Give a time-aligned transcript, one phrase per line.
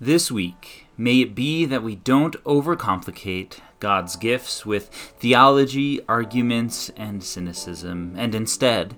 [0.00, 7.20] This week, may it be that we don't overcomplicate God's gifts with theology, arguments, and
[7.20, 8.94] cynicism, and instead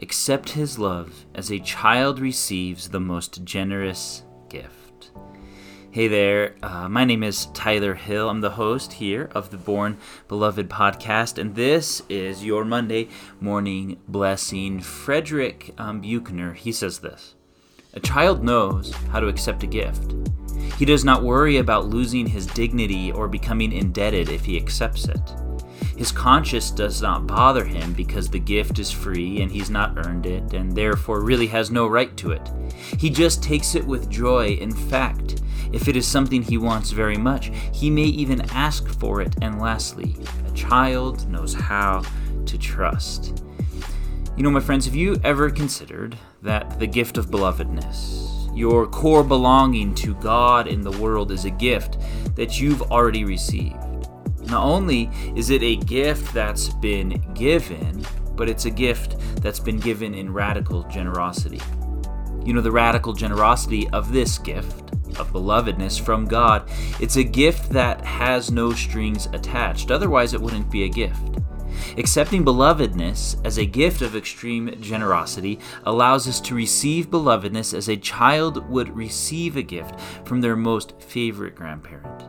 [0.00, 5.10] accept His love as a child receives the most generous gift.
[5.90, 8.30] Hey there, uh, my name is Tyler Hill.
[8.30, 13.08] I'm the host here of the Born Beloved podcast, and this is your Monday
[13.40, 14.78] morning blessing.
[14.78, 17.34] Frederick um, Buechner, he says this
[17.96, 20.14] A child knows how to accept a gift.
[20.76, 25.34] He does not worry about losing his dignity or becoming indebted if he accepts it.
[25.96, 30.26] His conscience does not bother him because the gift is free and he's not earned
[30.26, 32.50] it and therefore really has no right to it.
[32.98, 34.58] He just takes it with joy.
[34.60, 35.40] In fact,
[35.72, 39.34] if it is something he wants very much, he may even ask for it.
[39.40, 40.16] And lastly,
[40.46, 42.02] a child knows how
[42.44, 43.45] to trust.
[44.36, 49.24] You know, my friends, have you ever considered that the gift of belovedness, your core
[49.24, 51.96] belonging to God in the world is a gift
[52.34, 53.82] that you've already received.
[54.42, 59.78] Not only is it a gift that's been given, but it's a gift that's been
[59.78, 61.62] given in radical generosity.
[62.44, 66.68] You know, the radical generosity of this gift of belovedness from God,
[67.00, 69.90] it's a gift that has no strings attached.
[69.90, 71.35] Otherwise, it wouldn't be a gift.
[71.96, 77.96] Accepting belovedness as a gift of extreme generosity allows us to receive belovedness as a
[77.96, 82.24] child would receive a gift from their most favorite grandparent.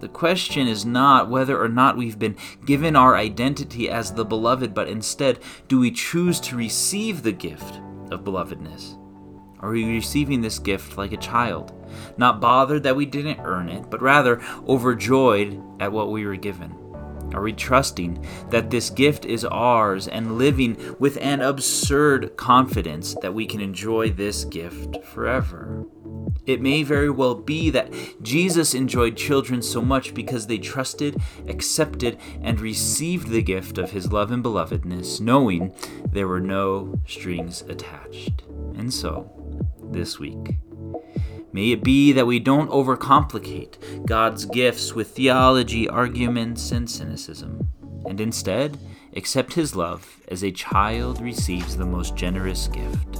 [0.00, 4.72] The question is not whether or not we've been given our identity as the beloved,
[4.72, 7.80] but instead, do we choose to receive the gift
[8.12, 8.96] of belovedness?
[9.60, 11.72] Are we receiving this gift like a child,
[12.16, 16.76] not bothered that we didn't earn it, but rather overjoyed at what we were given?
[17.34, 23.34] Are we trusting that this gift is ours and living with an absurd confidence that
[23.34, 25.84] we can enjoy this gift forever?
[26.46, 32.18] It may very well be that Jesus enjoyed children so much because they trusted, accepted,
[32.40, 35.74] and received the gift of his love and belovedness, knowing
[36.10, 38.42] there were no strings attached.
[38.76, 39.30] And so,
[39.92, 40.56] this week,
[41.52, 47.68] May it be that we don't overcomplicate God's gifts with theology, arguments, and cynicism,
[48.06, 48.78] and instead
[49.16, 53.18] accept His love as a child receives the most generous gift.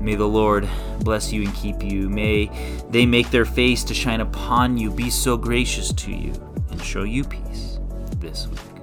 [0.00, 0.66] May the Lord
[1.00, 2.08] bless you and keep you.
[2.08, 2.50] May
[2.88, 6.32] they make their face to shine upon you, be so gracious to you,
[6.70, 7.78] and show you peace
[8.18, 8.79] this week.